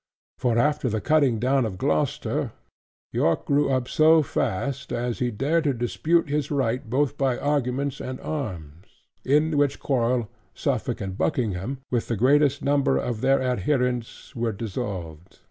[0.39, 2.53] For after the cutting down of Gloucester,
[3.11, 7.99] York grew up so fast, as he dared to dispute his right both by arguments
[8.01, 8.87] and arms;
[9.23, 15.37] in which quarrel, Suffolk and Buckingham, with the greatest number of their adherents, were dissolved.